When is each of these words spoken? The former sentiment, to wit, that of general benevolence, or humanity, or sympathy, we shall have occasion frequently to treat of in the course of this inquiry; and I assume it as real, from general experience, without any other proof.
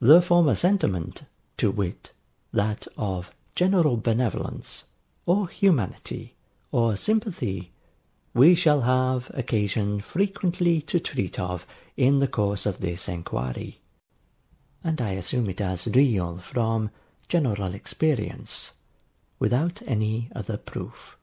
The 0.00 0.20
former 0.20 0.54
sentiment, 0.54 1.22
to 1.56 1.70
wit, 1.70 2.12
that 2.52 2.86
of 2.98 3.32
general 3.54 3.96
benevolence, 3.96 4.84
or 5.24 5.48
humanity, 5.48 6.34
or 6.70 6.94
sympathy, 6.98 7.72
we 8.34 8.54
shall 8.54 8.82
have 8.82 9.30
occasion 9.32 10.02
frequently 10.02 10.82
to 10.82 11.00
treat 11.00 11.38
of 11.40 11.66
in 11.96 12.18
the 12.18 12.28
course 12.28 12.66
of 12.66 12.80
this 12.80 13.08
inquiry; 13.08 13.80
and 14.84 15.00
I 15.00 15.12
assume 15.12 15.48
it 15.48 15.62
as 15.62 15.86
real, 15.86 16.36
from 16.36 16.90
general 17.26 17.74
experience, 17.74 18.72
without 19.38 19.80
any 19.86 20.28
other 20.36 20.58
proof. 20.58 21.16